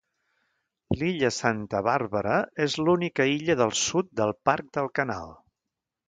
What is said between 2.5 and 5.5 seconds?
és l'única illa del sud del Parc del Canal.